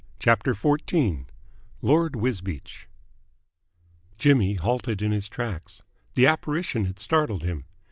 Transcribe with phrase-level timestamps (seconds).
[0.17, 1.25] CHAPTER XIV
[1.83, 2.87] LORD WISBEACH
[4.17, 5.83] Jimmy halted in his tracks.
[6.15, 7.65] The apparition had startled him.